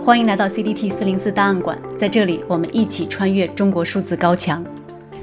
[0.00, 4.64] 欢迎来到 CDT 四零四档案馆，在这里我们一起穿越中国数字高墙。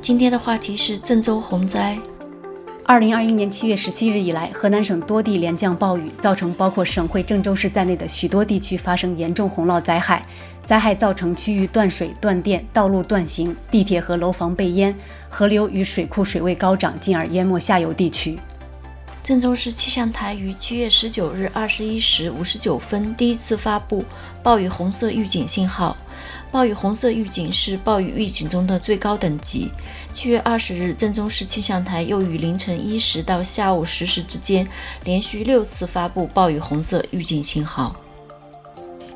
[0.00, 1.96] 今天的话题是郑州洪灾。
[2.84, 10.24] 二零二一年七月十七日以来，河南省多地连降暴雨，造成包括省会郑州市在内的许多地区发生严重洪涝灾害。
[10.64, 14.94] 灾害造成区域断水、断电、道路断行，地铁和楼房被淹，
[15.28, 18.38] 河流与水库水位高涨，进而淹没下游地区。
[19.22, 24.04] 郑州市气象台于七月十九日二十一时五十九分第一次发布
[24.42, 25.96] 暴雨红色预警信号。
[26.50, 29.70] 暴雨红色预警是暴雨预警中的最高等级。
[30.10, 34.66] 七月二十日，郑州市气象台又于凌晨一时到下午十时之间，
[35.04, 37.94] 连续六次发布暴雨红色预警信号。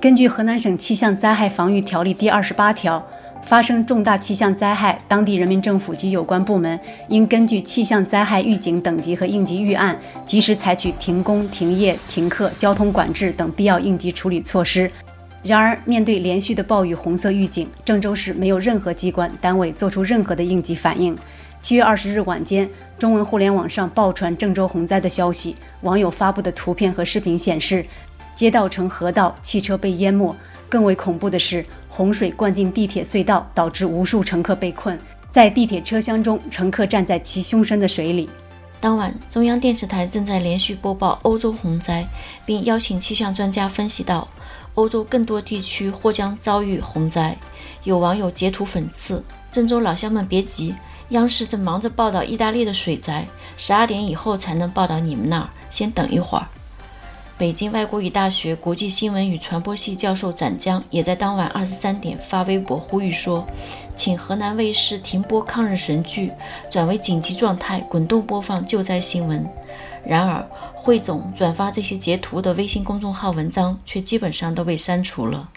[0.00, 3.04] 根据河南省气象灾害防御条例第二十八条。
[3.46, 6.78] 发生重大气象灾害，当地人民政府及有关部门
[7.08, 14.90] 应根据气象灾害预警等级和应急预案，及时采取停工、停业、停课、交通管制等必要应急处理措施。
[15.44, 21.16] 然而，面对连续的暴雨红色预警，郑州市没有任何机关单位做出任何的应急反应。
[21.62, 27.86] 七月二十日晚间，中文互联网上爆传郑州洪灾的消息，网友发布的图片和视频显示，
[28.36, 30.36] 街道成河道，汽车被淹没。
[30.68, 34.98] 更为恐怖的是，洪水灌进地铁隧道，导致无数乘客被困
[35.30, 38.28] 在地铁车厢中，乘客站在其胸深的水里。
[38.80, 42.06] 当晚，中央电视台正在连续播报欧洲洪灾，
[42.44, 44.28] 并邀请气象专家分析到，
[44.74, 47.36] 欧洲更多地区或将遭遇洪灾。
[47.84, 50.74] 有网友截图讽刺：“郑州老乡们别急，
[51.10, 53.24] 央视正忙着报道意大利的水灾，
[53.56, 56.46] 十二点以后才能报道你们那儿，先等一会儿。”
[57.38, 63.46] 北京外国语大学国际新闻与传播系教授展江也在当晚二十三点发微博呼吁说
[63.94, 66.32] ：“请河南卫视停播抗日神剧，
[66.70, 69.46] 转为紧急状态，滚动播放救灾新闻。”
[70.02, 75.50] 然而，汇总转发这些截图的微信公众号文章却基本上都被删除了。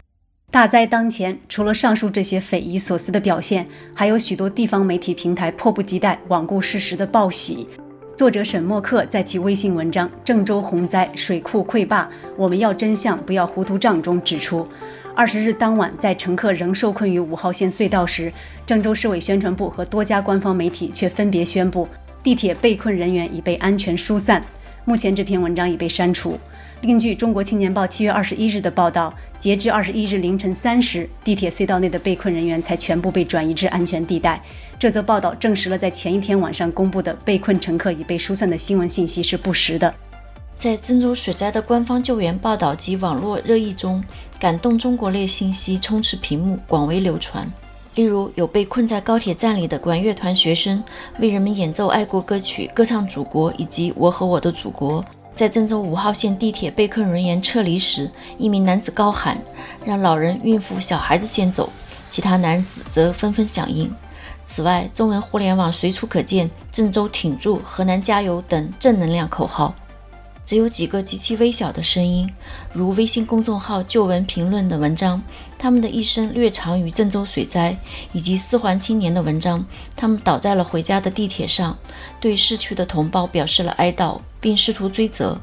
[0.52, 7.66] 大灾当前，除了上述这些匪夷所思的表现，还有许多地方媒体平台迫不及待罔顾事实的报喜。
[8.20, 14.68] 作者沈默克在其微信文章《郑州洪灾水库溃坝，我们要真相，不要糊涂账》中指出，
[15.16, 18.30] 二十日当晚，在乘客仍受困于五号线隧道时，
[18.66, 21.88] 郑州市委宣传部和多家官方媒体却分别宣布，
[22.22, 24.44] 地铁被困人员已被安全疏散。
[24.84, 26.38] 目前这篇文章已被删除。
[26.82, 34.42] 另据《中国青年报》七月二十一日的报道，截至二十一日凌晨三时，地铁隧道内的被困人员才全部被转移至安全地带。
[34.80, 39.94] 这则报道证实了在前一天晚上公布的被困乘客已被疏散的新闻信息是不实的。
[40.58, 44.02] 在郑州水灾的官方救援报道及网络热议中，
[44.40, 47.46] 感动中国类信息充斥屏幕，广为流传。
[47.96, 50.82] 例如，有被困在高铁站里的管乐团学生
[51.20, 55.04] 为人们演奏爱国歌曲，歌唱祖国以及我和我的祖国。
[55.40, 59.42] 在郑州五号线地铁被困人员撤离时，一名男子高喊
[59.86, 61.70] ：“让老人、孕妇、小孩子先走。”
[62.10, 63.90] 其他男子则纷纷响应。
[64.46, 69.74] 此外，中文互联网随处可见“郑州挺住”“河南加油”等正能量口号。
[70.50, 72.28] 只有几个极其微小的声音，
[72.74, 75.22] 如微信公众号“旧闻评论”的文章，
[75.60, 77.76] 他们的一生略长于郑州水灾；
[78.14, 79.64] 以及四环青年的文章，
[79.96, 81.78] 他们倒在了回家的地铁上，
[82.20, 85.40] 对逝去的同胞表示了哀悼，并试图追责。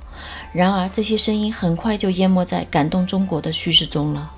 [0.52, 4.32] 然而，这些声音很快就淹没在感动中国的叙事中了。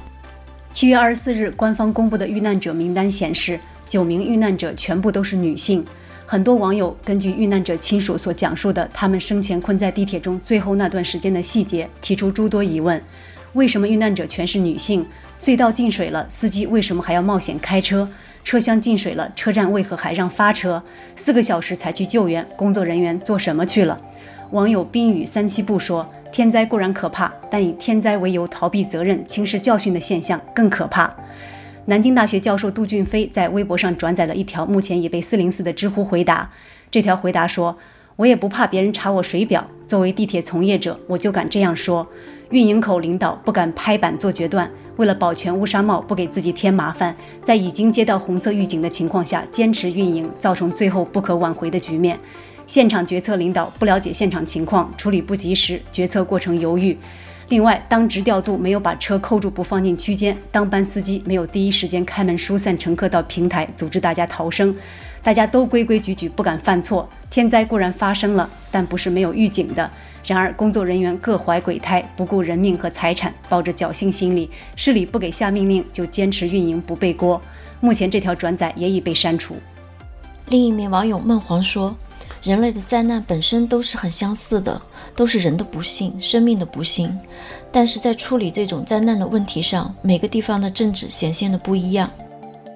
[0.75, 3.59] 七月二十四日，官方公布的遇难者名单显示，
[3.89, 5.87] 九名遇难者全部都是女性。
[6.31, 13.03] 很多网友根据遇难者亲属所讲述的他们生前困在地铁中最后那段时间的细节，提出诸多疑问：
[13.55, 15.07] 为什么遇难者全是女性？
[15.41, 18.07] 隧道进水了，司机为什么还要冒险开车？
[18.45, 20.83] 车厢进水了，车站为何还让发车？
[21.17, 23.99] 四个小时才去救援，工作人员做什么去了？
[24.51, 31.11] 网友冰雨三七不说：“天灾固然可怕，但以天灾为由逃避责任、轻视教训的现象更可怕。”
[31.89, 36.51] 南京大学教授杜俊飞在微博上转载了一条目前已被四零四的知乎回答。
[36.91, 37.75] 这条回答说
[38.17, 42.07] ：“我也不怕别人查我水表，作为地铁从业者，我就敢这样说。
[42.51, 52.21] 运营口领导不敢拍板做决断，为了保全乌纱帽，不给自己添麻烦，在已经接到红色预警的情况下坚持运营，造成最后不可挽回的局面。
[52.67, 56.95] 现场决策领导不了解现场情况，处理不及时，决策过程犹豫。”
[57.49, 64.77] 另外，当值调度没有把车扣住不放进区间，当班司机没有第一时间开门疏散乘客到平台，组织大家逃生，
[65.23, 67.09] 大家都规规矩矩，不敢犯错。
[67.31, 69.91] 天灾固然发生了，但不是没有预警的。
[70.27, 77.41] 然而，工作人员各怀鬼胎，不顾人命和财产，抱着侥幸心理，市里不给下命令就坚持运营不背锅。
[77.81, 79.57] 目前这条转载也已被删除。
[80.51, 81.97] 另一名网友孟黄说。
[82.43, 84.81] 人类的灾难本身都是很相似的，
[85.15, 87.19] 都是人的不幸、生命的不幸。
[87.71, 92.11] 但是在处理这种灾难的问题上，每个地方的政治显现的不一样。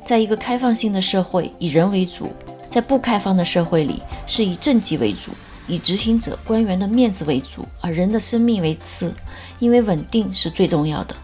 [0.05, 2.27] 在一个开放性的社会，以人为主；
[2.69, 5.31] 在不开放的社会里，是以政绩为主，
[5.69, 9.15] 以执行者官员的面子为主，而人的生命为次，
[9.61, 11.15] 因为稳定是最重要的。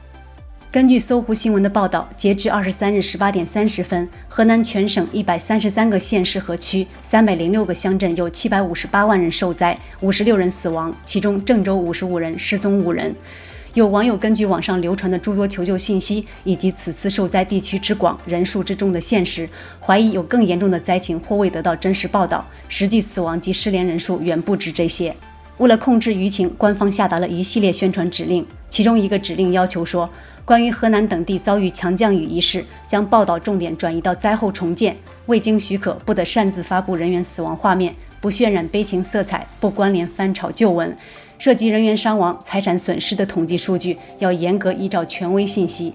[0.70, 13.16] 根据搜狐新闻的报道，截至二十三日十八点三十分，河南全省一百三十三个县市和区，三百零六个乡镇，有七百五十八万人受灾，五十六人死亡，其中郑州五十五人，失踪五人。
[13.72, 19.48] 有网友根据网上流传的诸多求救信息，以及此次受灾地区之广、人数之众的现实，
[19.80, 25.16] 怀疑有更严重的灾情或未得到真实报道，实际死亡及失联人数远不止这些。
[25.56, 30.08] 为了控制舆情，官方下达了一系列宣传指令，其中一个指令要求说，
[30.48, 34.96] 关于河南等地遭遇强降雨一事，将报道重点转移到灾后重建，
[35.26, 40.96] 未经许可不得擅自发布人员死亡画面，不渲染悲情色彩，不关联翻炒旧闻。
[41.36, 45.92] 涉及人员伤亡、财产损失的统计数据要严格依照权威信息。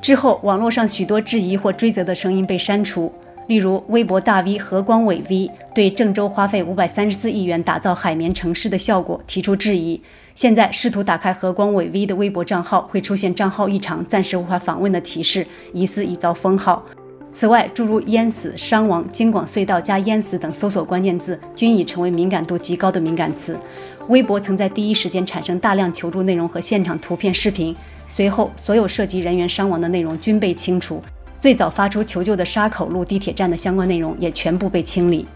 [0.00, 3.12] 之后，网络上许多质疑或追责的声音被删除，
[3.46, 10.02] 例如微博大 V 何光伟 V 对郑州花费五百三十四亿元打造海绵城市的效果提出质疑。
[10.34, 16.84] 现在试图打开何光伟 V 的微博账号，会出现账号异常、暂时无法访问的提示，疑似已遭封号。
[17.30, 23.58] 此外，诸如淹死、伤亡、京广隧道加淹死等搜索关键字均已成为敏感度极高的敏感词。
[24.08, 27.74] 微博曾在第一时间产生大量求助内容和现场图片、视频，
[28.06, 31.02] 随后所有涉及人员伤亡的内容均被清除。
[31.40, 35.26] 最早发出求救的沙口路地铁站的相关内容也全部被清理。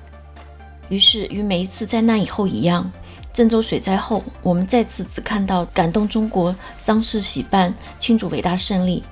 [0.89, 2.91] 于是，与每一次灾难以后一样。
[3.37, 9.05] 郑州水灾后，我们再次只看到感动中国、丧事喜办、庆祝伟大胜利。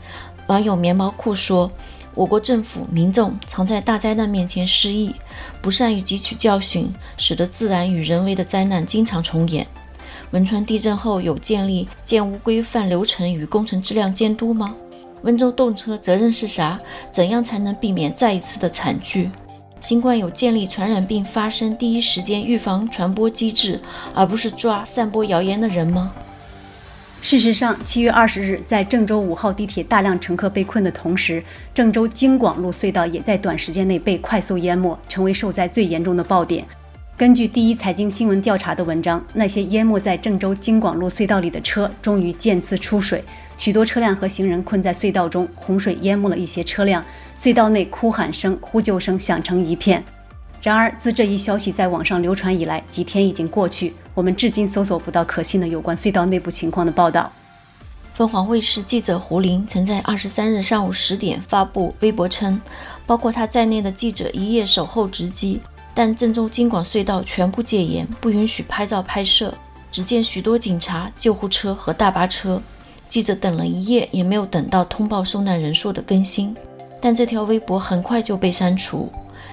[0.46, 1.70] 网友棉毛裤说
[2.16, 5.14] ：“我国政府、民众常在大灾难面前失忆，
[5.60, 9.66] 不善于汲取教训，使得自然与人为的灾难经常重演。”
[10.32, 14.74] 汶川地震后有建立建屋规范流程与工程质量监督吗？
[15.20, 16.80] 温州动车责任是啥？
[17.12, 19.30] 怎样才能避免再一次的惨剧？
[19.84, 23.78] 新冠有建立传染病发生第一时间预防传播机制，
[24.14, 26.10] 而不是抓散播谣言的人吗？
[27.20, 31.44] 事实上，七月二十日，在郑州五号地铁大量乘客被困的同时，
[31.74, 36.66] 郑州京广路隧道也在短时间内被快速淹没，成为受灾最严重的爆点。
[37.16, 43.22] 根据第一财经新闻调查的文章，那些淹没在郑州京广路隧道里的车终于渐次出水，
[43.56, 47.04] 许多车辆和行人困在隧道中，洪水淹没了一些车辆，
[47.38, 50.02] 隧道内哭喊声、呼救声响成一片。
[50.60, 57.30] 然而，自这一消息在网上流传以来，几天已经过去，我们至今搜索不到可信的有关隧道内部情况的报道。
[58.14, 62.60] 凤凰卫视记者胡林曾在二十三日上午十点发布微博称，
[63.06, 65.60] 包括他在内的记者一夜守候值机。
[65.94, 69.54] 但郑州京广隧道全部戒严，不允许拍照拍摄。
[69.90, 72.60] 只见许多警察、救护车和大巴车。
[73.06, 76.56] 记者等了一夜，也没有等到通报受难人数的更新。
[77.00, 79.08] 但这条微博很快就被删除。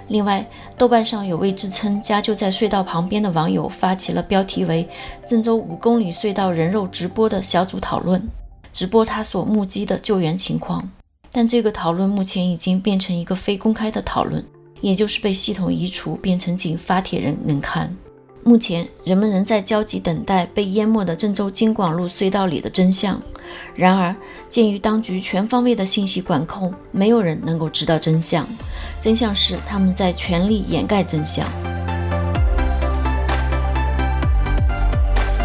[0.07, 0.43] 另外，
[0.77, 4.89] 豆瓣上有位自称家就在隧道旁边的网友发起了标题为
[5.27, 8.27] “郑州五公里隧道人肉直播”的小组讨论，
[8.73, 10.89] 直播他所目击的救援情况。
[11.31, 14.43] 但这个讨论目前已经变成一个非公开的讨论。
[14.81, 17.95] 也就是被系统移除，变成仅发帖人能看。
[18.43, 23.21] 目前，人们仍在焦急等待被淹没的郑州京广路隧道里的真相。
[23.75, 24.15] 然而，
[24.49, 28.47] 鉴于当局全方位的信息管控，没有人能够知道真相。
[28.99, 31.45] 真相是，他们在全力掩盖真相。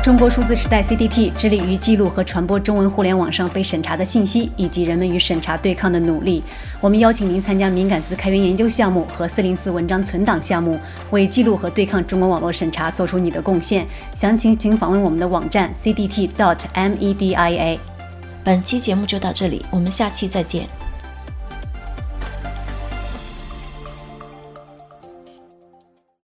[0.06, 6.44] 中国数字时代 （CDT） 致力于记录和传播中文互联网上被审查的信息，以及人们与审查对抗的努力。
[6.80, 10.78] 我们邀请您参加敏感词开源研究项目和四零四文章存档项目，
[11.10, 13.84] 为记录和对抗中国网络审查做出你的贡献。
[14.14, 17.76] 详情请访问我们的网站 cdt.media。
[18.44, 20.68] 本期节目就到这里，我们下期再见。